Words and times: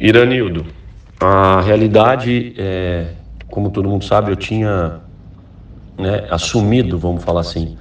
Iranildo, 0.00 0.64
a 1.20 1.60
realidade, 1.60 2.54
é, 2.56 3.08
como 3.48 3.70
todo 3.70 3.86
mundo 3.86 4.02
sabe, 4.02 4.32
eu 4.32 4.36
tinha 4.36 5.00
né, 5.98 6.26
assumido, 6.30 6.98
vamos 6.98 7.22
falar 7.22 7.42
assim, 7.42 7.76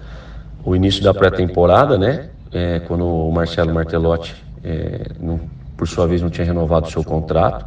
o 0.65 0.75
início 0.75 1.01
da 1.01 1.13
pré-temporada, 1.13 1.97
né? 1.97 2.29
É, 2.51 2.79
quando 2.79 3.05
o 3.05 3.31
Marcelo 3.31 3.73
Martelotti, 3.73 4.35
é, 4.61 5.11
não, 5.17 5.39
por 5.77 5.87
sua 5.87 6.05
vez, 6.07 6.21
não 6.21 6.29
tinha 6.29 6.45
renovado 6.45 6.87
o 6.87 6.91
seu 6.91 7.05
contrato. 7.05 7.65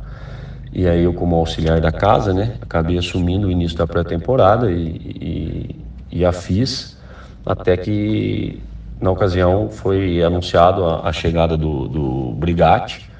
E 0.70 0.86
aí 0.86 1.04
eu, 1.04 1.14
como 1.14 1.36
auxiliar 1.36 1.80
da 1.80 1.90
casa, 1.90 2.34
né, 2.34 2.56
acabei 2.60 2.98
assumindo 2.98 3.46
o 3.46 3.50
início 3.50 3.78
da 3.78 3.86
pré-temporada 3.86 4.70
e, 4.70 5.76
e, 6.10 6.18
e, 6.18 6.24
a 6.24 6.32
fiz 6.32 6.98
até 7.44 7.76
que, 7.76 8.62
na 9.00 9.10
ocasião, 9.10 9.70
foi 9.70 10.22
anunciado 10.22 10.84
a, 10.84 11.08
a 11.08 11.12
chegada 11.12 11.56
do, 11.56 11.88
do 11.88 12.32
Brigatti. 12.32 13.11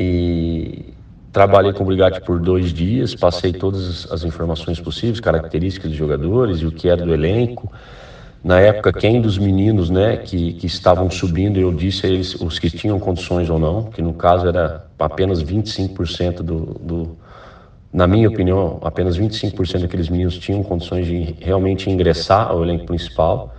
E 0.00 0.94
trabalhei 1.32 1.72
com 1.72 1.82
o 1.82 1.86
Brigatti 1.88 2.20
por 2.20 2.38
dois 2.38 2.72
dias, 2.72 3.16
passei 3.16 3.52
todas 3.52 4.06
as 4.12 4.22
informações 4.22 4.78
possíveis, 4.78 5.18
características 5.18 5.90
dos 5.90 5.98
jogadores 5.98 6.58
e 6.60 6.66
o 6.66 6.70
que 6.70 6.88
era 6.88 7.04
do 7.04 7.12
elenco. 7.12 7.68
Na 8.44 8.60
época, 8.60 8.92
quem 8.92 9.20
dos 9.20 9.36
meninos 9.36 9.90
né, 9.90 10.18
que, 10.18 10.52
que 10.52 10.66
estavam 10.66 11.10
subindo, 11.10 11.58
eu 11.58 11.74
disse 11.74 12.06
a 12.06 12.08
eles 12.08 12.36
os 12.36 12.60
que 12.60 12.70
tinham 12.70 13.00
condições 13.00 13.50
ou 13.50 13.58
não, 13.58 13.86
que 13.90 14.00
no 14.00 14.14
caso 14.14 14.46
era 14.46 14.86
apenas 14.96 15.42
25% 15.42 16.42
do, 16.42 16.60
do, 16.80 17.16
na 17.92 18.06
minha 18.06 18.28
opinião, 18.28 18.78
apenas 18.82 19.18
25% 19.18 19.80
daqueles 19.80 20.08
meninos 20.08 20.38
tinham 20.38 20.62
condições 20.62 21.08
de 21.08 21.34
realmente 21.40 21.90
ingressar 21.90 22.48
ao 22.48 22.62
elenco 22.62 22.86
principal, 22.86 23.52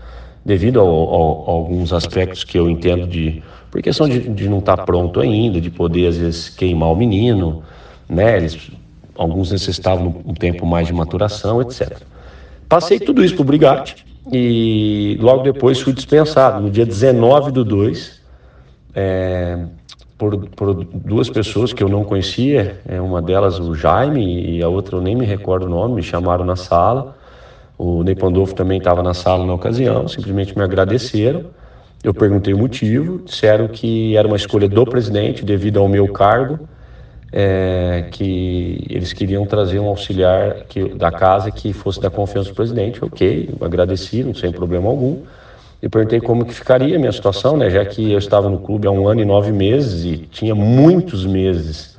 devido 0.46 0.80
a 0.80 0.84
alguns 0.84 1.92
aspectos 1.92 2.46
que 2.46 2.58
eu 2.58 2.70
entendo 2.70 3.06
de 3.06 3.44
por 3.72 3.82
questão 3.82 4.08
de, 4.08 4.20
de 4.20 4.50
não 4.50 4.60
estar 4.60 4.78
tá 4.78 4.84
pronto 4.84 5.20
ainda, 5.20 5.62
de 5.62 5.70
poder 5.70 6.08
às 6.08 6.18
vezes 6.18 6.50
queimar 6.50 6.92
o 6.92 6.96
menino, 6.96 7.64
né? 8.08 8.38
Eles, 8.38 8.72
alguns 9.16 9.52
necessitavam 9.52 10.22
um 10.26 10.34
tempo 10.34 10.66
mais 10.66 10.88
de 10.88 10.94
maturação, 10.94 11.62
etc. 11.62 11.98
Passei 12.68 13.00
tudo 13.00 13.24
isso 13.24 13.36
para 13.36 13.42
o 13.42 13.46
Brigatti 13.46 14.06
e 14.32 15.18
logo 15.20 15.44
depois 15.44 15.80
fui 15.80 15.94
dispensado, 15.94 16.62
no 16.62 16.70
dia 16.70 16.86
19 16.86 17.52
do 17.52 17.66
2, 17.66 18.20
é, 18.96 19.66
por, 20.18 20.38
por, 20.50 20.74
duas 20.84 21.30
pessoas 21.30 21.74
que 21.74 21.84
eu 21.84 21.90
não 21.90 22.04
conhecia, 22.04 22.80
é, 22.88 23.00
uma 23.00 23.22
delas 23.22 23.60
o 23.60 23.74
Jaime 23.74 24.58
e 24.58 24.62
a 24.62 24.68
outra 24.68 24.98
eu 24.98 25.02
nem 25.02 25.16
me 25.16 25.26
recordo 25.26 25.66
o 25.66 25.70
nome, 25.70 25.96
me 25.96 26.04
chamaram 26.04 26.46
na 26.46 26.56
sala. 26.56 27.16
O 27.78 28.04
Ney 28.04 28.14
Pandolfo 28.14 28.54
também 28.54 28.78
estava 28.78 29.02
na 29.02 29.14
sala 29.14 29.46
na 29.46 29.54
ocasião, 29.54 30.08
simplesmente 30.08 30.58
me 30.58 30.64
agradeceram. 30.64 31.46
Eu 32.04 32.14
perguntei 32.14 32.54
o 32.54 32.58
motivo, 32.58 33.22
disseram 33.26 33.68
que 33.68 34.16
era 34.16 34.28
uma 34.28 34.38
escolha 34.38 34.70
do 34.70 34.86
presidente 34.86 35.44
devido 35.44 35.80
ao 35.80 35.88
meu 35.88 36.08
cargo 36.08 36.60
é, 37.32 38.08
que 38.12 38.86
eles 38.90 39.14
queriam 39.14 39.46
trazer 39.46 39.80
um 39.80 39.88
auxiliar 39.88 40.64
que, 40.68 40.90
da 40.90 41.12
casa 41.12 41.52
que 41.52 41.74
fosse 41.74 42.02
da 42.02 42.10
confiança 42.10 42.50
do 42.50 42.56
presidente. 42.56 43.04
Ok, 43.04 43.50
agradeci, 43.62 44.24
não 44.24 44.34
sem 44.34 44.52
problema 44.52 44.90
algum. 44.90 45.22
E 45.82 45.88
perguntei 45.88 46.20
como 46.20 46.44
que 46.44 46.54
ficaria 46.54 46.96
a 46.96 47.00
minha 47.00 47.12
situação, 47.12 47.56
né, 47.56 47.70
já 47.70 47.86
que 47.86 48.12
eu 48.12 48.18
estava 48.18 48.50
no 48.50 48.60
clube 48.60 48.88
há 48.88 48.92
um 48.92 49.08
ano 49.08 49.22
e 49.22 49.26
nove 49.26 49.52
meses 49.52 50.04
e 50.04 50.18
tinha 50.18 50.54
muitos 50.54 51.26
meses 51.26 51.98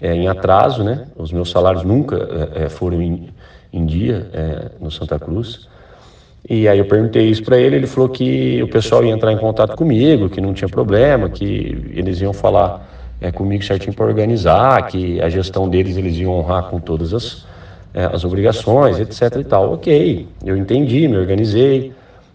é, 0.00 0.14
em 0.14 0.28
atraso, 0.28 0.84
né? 0.84 1.06
Os 1.16 1.32
meus 1.32 1.50
salários 1.50 1.84
nunca 1.84 2.16
é, 2.54 2.64
é 2.64 2.68
foram 2.68 3.00
em, 3.00 3.30
em 3.72 3.86
dia 3.86 4.28
é, 4.34 4.70
no 4.78 4.90
Santa 4.90 5.18
Cruz. 5.18 5.68
E 6.48 6.68
aí 6.68 6.78
eu 6.78 6.84
perguntei 6.84 7.28
isso 7.28 7.42
para 7.42 7.58
ele, 7.58 7.76
ele 7.76 7.86
falou 7.86 8.08
que 8.08 8.62
o 8.62 8.68
pessoal 8.68 9.02
ia 9.02 9.12
entrar 9.12 9.32
em 9.32 9.38
contato 9.38 9.74
comigo, 9.74 10.28
que 10.28 10.40
não 10.40 10.52
tinha 10.52 10.68
problema, 10.68 11.30
que 11.30 11.90
eles 11.94 12.20
iam 12.20 12.34
falar 12.34 12.86
é, 13.20 13.32
comigo 13.32 13.64
certinho 13.64 13.94
para 13.94 14.04
organizar, 14.04 14.86
que 14.86 15.20
a 15.22 15.28
gestão 15.30 15.68
deles 15.68 15.96
eles 15.96 16.16
iam 16.16 16.32
honrar 16.32 16.64
com 16.64 16.78
todas 16.78 17.14
as, 17.14 17.46
é, 17.94 18.04
as 18.04 18.24
obrigações, 18.24 19.00
etc 19.00 19.38
e 19.40 19.44
tal. 19.44 19.72
Ok, 19.72 20.28
eu 20.44 20.56
entendi, 20.56 21.08
me 21.08 21.16
organizei. 21.16 21.92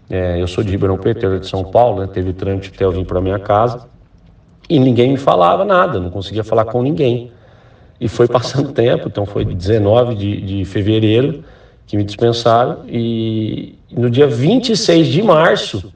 É, 0.09 0.41
eu 0.41 0.47
sou 0.47 0.63
de 0.63 0.71
Ribeirão 0.71 0.97
Preto, 0.97 1.39
de 1.39 1.47
São 1.47 1.63
Paulo, 1.63 2.01
né, 2.01 2.09
teve 2.11 2.33
trânsito 2.33 2.73
até 2.73 2.85
eu 2.85 2.91
vim 2.91 3.03
para 3.03 3.21
minha 3.21 3.37
casa 3.37 3.87
e 4.67 4.79
ninguém 4.79 5.11
me 5.11 5.17
falava 5.17 5.63
nada, 5.63 5.99
não 5.99 6.09
conseguia 6.09 6.43
falar 6.43 6.65
com 6.65 6.81
ninguém. 6.81 7.31
E 8.01 8.07
foi 8.07 8.25
passando 8.29 8.71
tempo, 8.71 9.07
então 9.07 9.25
foi 9.25 9.45
19 9.45 10.15
de, 10.15 10.41
de 10.41 10.65
fevereiro 10.65 11.43
que 11.89 11.97
me 11.97 12.03
dispensaram 12.03 12.85
e 12.87 13.75
no 13.91 14.11
dia 14.11 14.27
26 14.27 15.07
de 15.07 15.23
março 15.23 15.91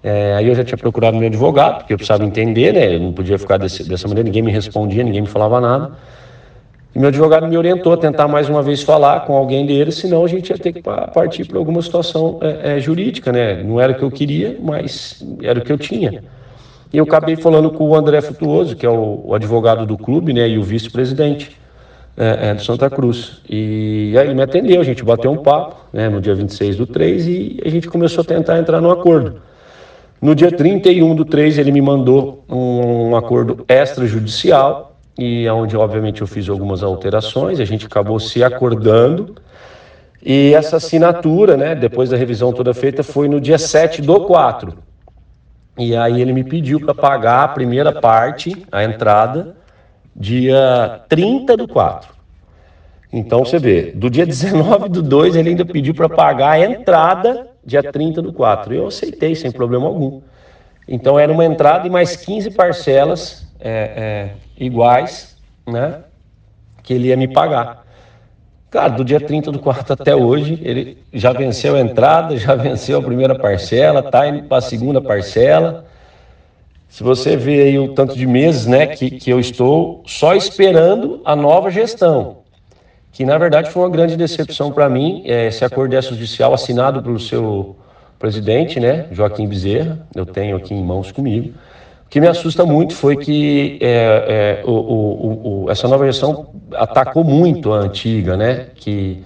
é, 0.00 0.34
aí 0.36 0.48
eu 0.48 0.54
já 0.54 0.64
tinha 0.64 0.78
procurado 0.78 1.16
meu 1.16 1.26
advogado, 1.26 1.78
porque 1.78 1.92
eu 1.92 1.96
precisava 1.96 2.24
entender, 2.24 2.72
né? 2.72 2.94
Eu 2.94 3.00
não 3.00 3.12
podia 3.12 3.38
ficar 3.38 3.56
desse, 3.56 3.88
dessa 3.88 4.06
maneira, 4.08 4.26
ninguém 4.26 4.42
me 4.42 4.50
respondia, 4.50 5.02
ninguém 5.02 5.22
me 5.22 5.28
falava 5.28 5.60
nada. 5.60 5.92
E 6.94 6.98
meu 6.98 7.08
advogado 7.08 7.48
me 7.48 7.56
orientou 7.56 7.92
a 7.92 7.96
tentar 7.96 8.28
mais 8.28 8.48
uma 8.48 8.62
vez 8.62 8.82
falar 8.82 9.20
com 9.20 9.36
alguém 9.36 9.64
dele, 9.64 9.90
senão 9.90 10.24
a 10.24 10.28
gente 10.28 10.50
ia 10.50 10.58
ter 10.58 10.72
que 10.72 10.82
partir 10.82 11.46
para 11.46 11.58
alguma 11.58 11.80
situação 11.82 12.38
é, 12.40 12.76
é, 12.76 12.80
jurídica, 12.80 13.32
né? 13.32 13.62
Não 13.62 13.80
era 13.80 13.92
o 13.92 13.96
que 13.96 14.02
eu 14.02 14.10
queria, 14.10 14.56
mas 14.60 15.24
era 15.42 15.58
o 15.58 15.62
que 15.62 15.72
eu 15.72 15.78
tinha. 15.78 16.22
E 16.92 16.98
eu 16.98 17.04
acabei 17.04 17.36
falando 17.36 17.70
com 17.70 17.88
o 17.88 17.94
André 17.94 18.20
Frutuoso, 18.20 18.76
que 18.76 18.84
é 18.84 18.90
o, 18.90 19.22
o 19.24 19.34
advogado 19.34 19.86
do 19.86 19.96
clube, 19.96 20.32
né? 20.32 20.48
E 20.48 20.58
o 20.58 20.62
vice-presidente 20.62 21.61
é, 22.16 22.50
é, 22.50 22.54
do 22.54 22.62
Santa 22.62 22.90
Cruz. 22.90 23.40
E 23.48 24.14
aí 24.18 24.26
ele 24.26 24.34
me 24.34 24.42
atendeu, 24.42 24.80
a 24.80 24.84
gente 24.84 25.04
bateu 25.04 25.30
um 25.30 25.38
papo, 25.38 25.76
né? 25.92 26.08
No 26.08 26.20
dia 26.20 26.34
26 26.34 26.76
do 26.76 26.86
3 26.86 27.26
e 27.26 27.60
a 27.64 27.68
gente 27.68 27.88
começou 27.88 28.22
a 28.22 28.24
tentar 28.24 28.58
entrar 28.58 28.80
no 28.80 28.90
acordo. 28.90 29.40
No 30.20 30.34
dia 30.34 30.52
31 30.52 31.16
do 31.16 31.24
3, 31.24 31.58
ele 31.58 31.72
me 31.72 31.82
mandou 31.82 32.44
um 32.48 33.16
acordo 33.16 33.64
extrajudicial, 33.68 34.96
e 35.18 35.48
onde, 35.50 35.76
obviamente, 35.76 36.20
eu 36.20 36.26
fiz 36.26 36.48
algumas 36.48 36.82
alterações, 36.82 37.58
a 37.58 37.64
gente 37.64 37.86
acabou 37.86 38.20
se 38.20 38.42
acordando. 38.42 39.34
E 40.24 40.54
essa 40.54 40.76
assinatura, 40.76 41.56
né, 41.56 41.74
depois 41.74 42.10
da 42.10 42.16
revisão 42.16 42.52
toda 42.52 42.72
feita, 42.72 43.02
foi 43.02 43.28
no 43.28 43.40
dia 43.40 43.58
7 43.58 44.00
do 44.00 44.20
4. 44.20 44.72
E 45.76 45.96
aí 45.96 46.20
ele 46.20 46.32
me 46.32 46.44
pediu 46.44 46.78
para 46.78 46.94
pagar 46.94 47.42
a 47.42 47.48
primeira 47.48 47.92
parte, 47.92 48.64
a 48.70 48.84
entrada, 48.84 49.56
dia 50.14 51.02
30 51.08 51.56
do 51.56 51.66
4. 51.68 52.12
Então 53.12 53.44
você 53.44 53.58
vê, 53.58 53.92
do 53.92 54.08
dia 54.08 54.24
19 54.24 54.88
do 54.88 55.02
2 55.02 55.36
ele 55.36 55.50
ainda 55.50 55.64
pediu 55.64 55.94
para 55.94 56.08
pagar 56.08 56.52
a 56.52 56.60
entrada 56.60 57.46
dia 57.64 57.82
30 57.82 58.22
do 58.22 58.32
4. 58.32 58.74
Eu 58.74 58.86
aceitei 58.86 59.34
sem 59.34 59.50
problema 59.50 59.86
algum. 59.86 60.20
Então 60.88 61.18
era 61.18 61.30
uma 61.32 61.44
entrada 61.44 61.86
e 61.86 61.90
mais 61.90 62.16
15 62.16 62.50
parcelas 62.52 63.46
é, 63.60 63.70
é, 63.70 64.64
iguais, 64.64 65.36
né? 65.66 66.00
Que 66.82 66.94
ele 66.94 67.08
ia 67.08 67.16
me 67.16 67.28
pagar. 67.28 67.82
Cara, 68.70 68.88
do 68.88 69.04
dia 69.04 69.20
30 69.20 69.52
do 69.52 69.58
4 69.58 69.92
até 69.92 70.16
hoje, 70.16 70.58
ele 70.62 70.98
já 71.12 71.32
venceu 71.32 71.76
a 71.76 71.80
entrada, 71.80 72.36
já 72.38 72.54
venceu 72.54 72.98
a 72.98 73.02
primeira 73.02 73.38
parcela, 73.38 74.02
tá 74.02 74.26
indo 74.26 74.44
para 74.44 74.58
a 74.58 74.62
segunda 74.62 75.00
parcela. 75.00 75.84
Se 76.92 77.02
você 77.02 77.36
vê 77.36 77.62
aí 77.62 77.78
o 77.78 77.94
tanto 77.94 78.14
de 78.14 78.26
meses 78.26 78.66
né, 78.66 78.86
que, 78.86 79.10
que 79.10 79.30
eu 79.30 79.40
estou 79.40 80.02
só 80.06 80.34
esperando 80.34 81.22
a 81.24 81.34
nova 81.34 81.70
gestão 81.70 82.42
que 83.12 83.24
na 83.24 83.36
verdade 83.36 83.70
foi 83.70 83.82
uma 83.82 83.90
grande 83.90 84.16
decepção 84.16 84.72
para 84.72 84.88
mim, 84.88 85.22
é, 85.26 85.46
esse 85.46 85.64
acordo 85.64 85.94
extrajudicial 85.94 86.54
assinado 86.54 87.02
pelo 87.02 87.20
seu 87.20 87.76
presidente, 88.18 88.80
né, 88.80 89.06
Joaquim 89.12 89.46
Bezerra, 89.46 90.06
eu 90.14 90.24
tenho 90.24 90.56
aqui 90.56 90.74
em 90.74 90.82
mãos 90.82 91.12
comigo. 91.12 91.52
O 92.06 92.08
que 92.08 92.20
me 92.20 92.26
assusta 92.26 92.64
muito 92.64 92.94
foi 92.94 93.16
que 93.16 93.78
é, 93.80 94.60
é, 94.62 94.66
o, 94.66 94.70
o, 94.70 95.64
o, 95.64 95.70
essa 95.70 95.88
nova 95.88 96.06
gestão 96.06 96.48
atacou 96.72 97.24
muito 97.24 97.72
a 97.72 97.78
antiga, 97.78 98.36
né, 98.36 98.66
que 98.74 99.22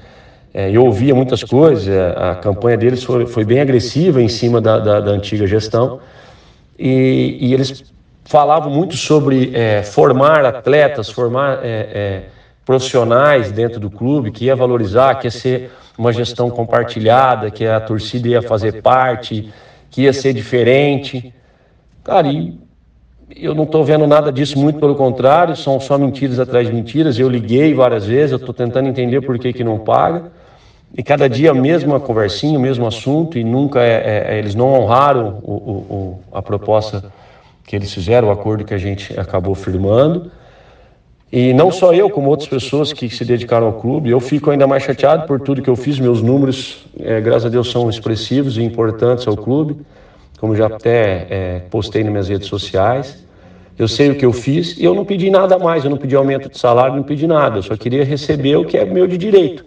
é, 0.53 0.71
eu 0.71 0.85
ouvia 0.85 1.15
muitas 1.15 1.45
coisas, 1.45 1.87
é, 1.87 2.15
a 2.17 2.35
campanha 2.37 2.77
deles 2.77 3.05
foi, 3.05 3.27
foi 3.27 3.45
bem 3.45 3.61
agressiva 3.61 4.21
em 4.21 4.29
cima 4.29 4.61
da, 4.61 4.79
da, 4.79 5.01
da 5.01 5.11
antiga 5.11 5.47
gestão, 5.47 6.01
e, 6.79 7.39
e, 7.41 7.55
eles 7.55 7.85
falavam 8.25 8.71
muito 8.71 8.97
sobre 8.97 9.53
é, 9.55 9.83
formar 9.83 10.45
atletas, 10.45 11.09
formar 11.09 11.61
é, 11.63 12.25
profissionais 12.65 13.53
dentro 13.53 13.79
do 13.79 13.89
clube, 13.89 14.31
que 14.31 14.47
ia 14.47 14.57
valorizar, 14.57 15.15
que 15.15 15.27
ia 15.27 15.31
ser 15.31 15.71
uma 15.97 16.13
gestão 16.13 16.51
compartilhada, 16.51 17.51
que 17.51 17.65
a 17.65 17.81
torcida 17.81 18.29
ia 18.29 18.43
fazer 18.43 18.83
parte, 18.83 19.51
que 19.91 20.03
ia 20.03 20.13
ser 20.13 20.35
diferente. 20.35 21.33
Cara, 22.05 22.29
e 22.29 22.59
eu 23.35 23.55
não 23.55 23.65
estou 23.65 23.85
vendo 23.85 24.07
nada 24.07 24.31
disso, 24.31 24.59
muito 24.59 24.79
pelo 24.79 24.95
contrário, 24.95 25.57
são 25.57 25.81
só 25.81 25.97
mentiras 25.97 26.39
atrás 26.39 26.67
de 26.67 26.73
mentiras. 26.73 27.19
Eu 27.19 27.29
liguei 27.29 27.75
várias 27.75 28.05
vezes, 28.07 28.33
eu 28.33 28.39
estou 28.39 28.55
tentando 28.55 28.89
entender 28.89 29.21
por 29.23 29.39
que, 29.39 29.53
que 29.53 29.65
não 29.65 29.79
paga. 29.79 30.31
E 30.95 31.03
cada 31.03 31.29
dia 31.29 31.51
a 31.51 31.55
mesma 31.55 32.01
conversinha, 32.01 32.59
o 32.59 32.63
mesmo 32.63 32.87
assunto, 32.87 33.39
e 33.39 33.45
nunca 33.45 33.81
é, 33.83 33.93
é, 33.93 34.35
é, 34.35 34.39
eles 34.39 34.55
não 34.55 34.73
honraram 34.73 35.41
o, 35.43 35.53
o, 35.53 35.73
o, 35.73 36.21
a 36.33 36.41
proposta 36.41 37.05
que 37.65 37.75
eles 37.75 37.93
fizeram, 37.93 38.29
o 38.29 38.31
acordo 38.31 38.65
que 38.65 38.73
a 38.73 38.79
gente 38.79 39.19
acabou 39.19 39.55
firmando. 39.55 40.31
E 41.31 41.53
não 41.53 41.73
só 41.73 41.93
eu, 41.93 42.09
como 42.09 42.31
outras 42.31 42.49
pessoas 42.49 42.93
que 42.93 43.11
se 43.11 43.25
dedicaram 43.25 43.67
ao 43.67 43.73
clube, 43.75 44.11
eu 44.11 44.21
fico 44.21 44.51
ainda 44.51 44.67
mais 44.67 44.85
chateado 44.85 45.27
por 45.27 45.41
tudo 45.41 45.61
que 45.61 45.69
eu 45.69 45.75
fiz. 45.75 45.99
Meus 45.99 46.23
números, 46.23 46.87
é, 47.01 47.21
graças 47.21 47.47
a 47.47 47.49
Deus, 47.49 47.71
são 47.71 47.91
expressivos 47.91 48.57
e 48.57 48.63
importantes 48.63 49.27
ao 49.27 49.37
clube, 49.37 49.77
como 50.39 50.55
já 50.55 50.67
até 50.67 51.27
é, 51.29 51.63
postei 51.69 52.05
nas 52.05 52.13
minhas 52.13 52.29
redes 52.29 52.47
sociais. 52.47 53.25
Eu 53.77 53.89
sei 53.89 54.11
o 54.11 54.15
que 54.15 54.25
eu 54.25 54.33
fiz 54.33 54.79
e 54.79 54.85
eu 54.85 54.95
não 54.95 55.05
pedi 55.05 55.29
nada 55.29 55.59
mais, 55.59 55.85
eu 55.85 55.91
não 55.91 55.99
pedi 55.99 56.15
aumento 56.17 56.49
de 56.49 56.59
salário, 56.59 56.97
não 56.97 57.03
pedi 57.03 57.27
nada, 57.27 57.59
eu 57.59 57.63
só 57.63 57.77
queria 57.77 58.05
receber 58.05 58.57
o 58.57 58.65
que 58.65 58.79
é 58.79 58.85
meu 58.85 59.07
de 59.07 59.19
direito. 59.19 59.65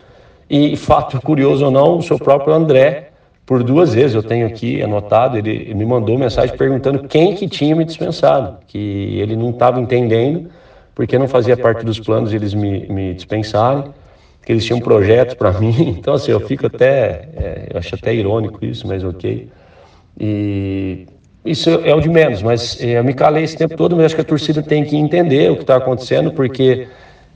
E 0.49 0.75
fato 0.75 1.21
curioso 1.21 1.65
ou 1.65 1.71
não, 1.71 1.97
o 1.97 2.01
seu 2.01 2.17
próprio 2.17 2.53
André, 2.53 3.09
por 3.45 3.63
duas 3.63 3.93
vezes, 3.93 4.15
eu 4.15 4.23
tenho 4.23 4.47
aqui 4.47 4.81
anotado, 4.81 5.37
ele 5.37 5.73
me 5.73 5.85
mandou 5.85 6.17
mensagem 6.17 6.55
perguntando 6.57 7.07
quem 7.07 7.35
que 7.35 7.47
tinha 7.47 7.75
me 7.75 7.85
dispensado, 7.85 8.57
que 8.67 9.19
ele 9.19 9.35
não 9.35 9.51
estava 9.51 9.79
entendendo, 9.79 10.49
porque 10.95 11.17
não 11.17 11.27
fazia 11.27 11.55
parte 11.55 11.85
dos 11.85 11.99
planos 11.99 12.33
eles 12.33 12.53
me, 12.53 12.87
me 12.87 13.13
dispensarem, 13.13 13.85
que 14.45 14.51
eles 14.51 14.65
tinham 14.65 14.79
projetos 14.79 15.35
para 15.35 15.51
mim. 15.53 15.95
Então, 15.99 16.13
assim, 16.15 16.31
eu 16.31 16.39
fico 16.41 16.65
até, 16.65 17.29
é, 17.35 17.67
eu 17.71 17.79
acho 17.79 17.95
até 17.95 18.13
irônico 18.13 18.63
isso, 18.65 18.87
mas 18.87 19.03
ok. 19.03 19.47
E 20.19 21.07
isso 21.45 21.69
é 21.69 21.95
o 21.95 22.01
de 22.01 22.09
menos, 22.09 22.41
mas 22.41 22.81
é, 22.83 22.99
eu 22.99 23.03
me 23.03 23.13
calei 23.13 23.43
esse 23.43 23.55
tempo 23.55 23.75
todo, 23.75 23.95
mas 23.95 24.05
acho 24.07 24.15
que 24.15 24.21
a 24.21 24.25
torcida 24.25 24.61
tem 24.61 24.83
que 24.83 24.95
entender 24.97 25.51
o 25.51 25.55
que 25.55 25.61
está 25.61 25.77
acontecendo, 25.77 26.31
porque 26.31 26.87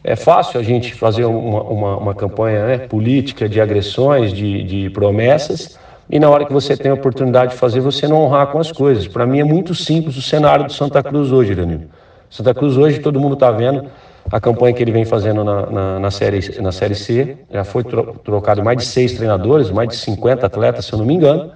é 0.03 0.15
fácil 0.15 0.59
a 0.59 0.63
gente 0.63 0.93
fazer 0.93 1.25
uma, 1.25 1.63
uma, 1.63 1.97
uma 1.97 2.15
campanha 2.15 2.67
né, 2.67 2.77
política 2.79 3.47
de 3.47 3.61
agressões, 3.61 4.33
de, 4.33 4.63
de 4.63 4.89
promessas, 4.89 5.79
e 6.09 6.19
na 6.19 6.29
hora 6.29 6.45
que 6.45 6.51
você 6.51 6.75
tem 6.75 6.91
a 6.91 6.93
oportunidade 6.93 7.53
de 7.53 7.57
fazer, 7.57 7.79
você 7.79 8.07
não 8.07 8.21
honrar 8.21 8.47
com 8.47 8.59
as 8.59 8.71
coisas. 8.71 9.07
Para 9.07 9.25
mim 9.25 9.39
é 9.39 9.43
muito 9.43 9.73
simples 9.73 10.17
o 10.17 10.21
cenário 10.21 10.65
do 10.65 10.73
Santa 10.73 11.01
Cruz 11.01 11.31
hoje, 11.31 11.53
Iranil. 11.53 11.83
Santa 12.29 12.53
Cruz 12.53 12.77
hoje, 12.77 12.99
todo 12.99 13.19
mundo 13.19 13.35
está 13.35 13.49
vendo 13.51 13.85
a 14.29 14.39
campanha 14.39 14.73
que 14.73 14.83
ele 14.83 14.91
vem 14.91 15.05
fazendo 15.05 15.43
na, 15.43 15.65
na, 15.67 15.99
na, 15.99 16.11
série, 16.11 16.61
na 16.61 16.71
Série 16.71 16.95
C. 16.95 17.37
Já 17.51 17.63
foi 17.63 17.83
tro, 17.83 18.19
trocado 18.23 18.63
mais 18.63 18.77
de 18.79 18.85
seis 18.85 19.13
treinadores, 19.13 19.71
mais 19.71 19.87
de 19.89 19.95
50 19.95 20.45
atletas, 20.45 20.85
se 20.85 20.93
eu 20.93 20.99
não 20.99 21.05
me 21.05 21.13
engano. 21.13 21.51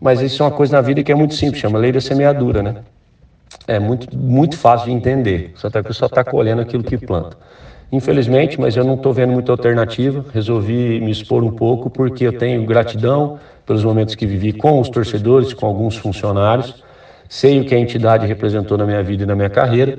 Mas 0.00 0.20
isso 0.20 0.42
é 0.42 0.46
uma 0.46 0.52
coisa 0.52 0.76
na 0.76 0.82
vida 0.82 1.02
que 1.02 1.10
é 1.10 1.14
muito 1.14 1.34
simples, 1.34 1.60
chama 1.60 1.78
lei 1.78 1.92
da 1.92 2.00
semeadura, 2.00 2.62
né? 2.62 2.76
É 3.66 3.78
muito, 3.78 4.16
muito 4.16 4.56
fácil 4.56 4.86
de 4.86 4.92
entender. 4.92 5.52
Santa 5.56 5.82
Cruz 5.82 5.96
só 5.96 6.06
está 6.06 6.24
colhendo 6.24 6.62
aquilo 6.62 6.82
que 6.82 6.96
planta. 6.96 7.36
Infelizmente, 7.90 8.58
mas 8.58 8.74
eu 8.76 8.84
não 8.84 8.94
estou 8.94 9.12
vendo 9.12 9.32
muita 9.32 9.52
alternativa. 9.52 10.24
Resolvi 10.32 10.98
me 11.00 11.10
expor 11.10 11.44
um 11.44 11.50
pouco 11.50 11.90
porque 11.90 12.26
eu 12.26 12.32
tenho 12.32 12.64
gratidão 12.64 13.38
pelos 13.66 13.84
momentos 13.84 14.14
que 14.14 14.26
vivi 14.26 14.52
com 14.52 14.80
os 14.80 14.88
torcedores, 14.88 15.52
com 15.52 15.66
alguns 15.66 15.96
funcionários. 15.96 16.82
Sei 17.28 17.60
o 17.60 17.64
que 17.64 17.74
a 17.74 17.78
entidade 17.78 18.26
representou 18.26 18.78
na 18.78 18.86
minha 18.86 19.02
vida 19.02 19.24
e 19.24 19.26
na 19.26 19.34
minha 19.34 19.50
carreira. 19.50 19.98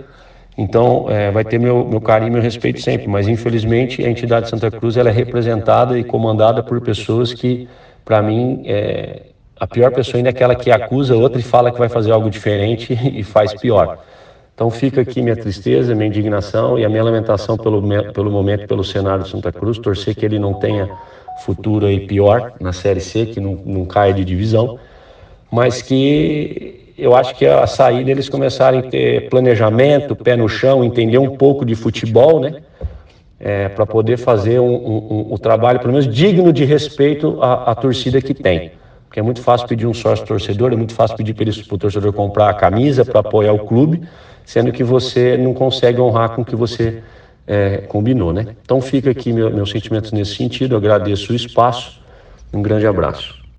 Então, 0.57 1.07
é, 1.09 1.31
vai 1.31 1.44
ter 1.44 1.59
meu, 1.59 1.85
meu 1.85 2.01
carinho 2.01 2.29
e 2.29 2.33
meu 2.33 2.41
respeito 2.41 2.81
sempre. 2.81 3.07
Mas, 3.07 3.27
infelizmente, 3.27 4.03
a 4.03 4.09
entidade 4.09 4.50
Santa 4.50 4.69
Cruz 4.69 4.97
ela 4.97 5.09
é 5.09 5.11
representada 5.11 5.97
e 5.97 6.03
comandada 6.03 6.61
por 6.61 6.81
pessoas 6.81 7.33
que, 7.33 7.67
para 8.03 8.21
mim, 8.21 8.63
é, 8.65 9.21
a 9.63 9.68
pior 9.68 9.92
pessoa 9.94 10.18
ainda 10.18 10.27
é 10.27 10.31
aquela 10.31 10.56
que 10.56 10.69
acusa 10.69 11.15
outra 11.15 11.39
e 11.39 11.42
fala 11.42 11.71
que 11.71 11.80
vai 11.80 11.88
fazer 11.88 12.12
algo 12.12 12.30
diferente 12.30 13.00
e 13.13 13.24
faz 13.24 13.54
pior. 13.54 13.98
Então 14.54 14.69
fica 14.69 15.00
aqui 15.00 15.21
minha 15.21 15.38
tristeza, 15.38 15.95
minha 15.95 16.07
indignação 16.07 16.77
e 16.77 16.83
a 16.83 16.89
minha 16.89 17.01
lamentação 17.01 17.57
pelo, 17.57 17.81
pelo 18.12 18.30
momento, 18.30 18.68
pelo 18.68 18.83
cenário 18.83 19.24
de 19.24 19.30
Santa 19.30 19.54
Cruz, 19.54 19.80
torcer 19.80 20.15
que 20.15 20.25
ele 20.25 20.38
não 20.38 20.54
tenha 20.56 20.89
futuro 21.45 21.86
aí 21.86 22.01
pior 22.01 22.51
na 22.60 22.74
Série 22.74 23.00
C, 23.00 23.25
que 23.25 23.39
não, 23.39 23.57
não 23.65 23.86
caia 23.86 24.13
de 24.13 24.25
divisão, 24.25 24.77
mas 25.50 25.81
que 25.81 26.94
eu 26.98 27.15
acho 27.15 27.33
que 27.33 27.45
a 27.45 27.65
saída 27.65 28.12
eles 28.12 28.27
começarem 28.27 28.81
a 28.81 28.83
ter 28.83 29.30
planejamento, 29.30 30.13
pé 30.13 30.36
no 30.36 30.50
chão, 30.50 30.83
entender 30.83 31.19
um 31.19 31.38
pouco 31.38 31.65
de 31.65 31.74
futebol, 31.74 32.42
né? 32.42 32.62
É, 33.39 33.69
para 33.69 33.86
poder 33.86 34.18
fazer 34.18 34.60
um, 34.60 34.74
um, 34.74 34.98
um, 35.10 35.33
um, 35.33 35.38
trabalho, 35.38 35.80
pelo 35.80 35.92
menos 35.92 36.07
digno 36.07 36.51
de 36.54 36.63
respeito 36.63 37.42
à, 37.42 37.71
à 37.71 37.75
torcida 37.75 38.21
que 38.21 38.33
tem. 38.33 38.71
Porque 39.13 39.19
é 39.19 39.24
muito 39.24 39.44
fácil 39.44 39.68
pedir 39.68 39.86
um 39.86 39.94
sócio 39.94 40.25
torcedor, 40.25 40.74
é 40.74 40.75
muito 40.75 40.95
fácil 40.95 41.15
pedir 41.15 41.36
para 41.36 41.48
o 41.48 41.77
torcedor 41.77 42.12
comprar 42.13 42.50
a 42.50 42.54
camisa 42.56 43.06
para 43.06 43.19
apoiar 43.19 43.54
o 43.54 43.60
clube, 43.60 44.01
sendo 44.44 44.71
que 44.71 44.83
você 44.83 45.38
não 45.38 45.54
consegue 45.54 46.01
honrar 46.01 46.31
com 46.31 46.42
o 46.42 46.45
que 46.45 46.56
você 46.56 47.04
é, 47.45 47.77
combinou, 47.88 48.33
né? 48.33 48.56
Então 48.63 48.81
fica 48.81 49.12
aqui 49.12 49.31
meu, 49.31 49.51
meus 49.51 49.69
sentimentos 49.69 50.12
nesse 50.12 50.33
sentido, 50.33 50.75
agradeço 50.75 51.31
o 51.31 51.36
espaço, 51.36 52.01
um 52.51 52.63
grande 52.63 52.88
abraço. 52.88 53.42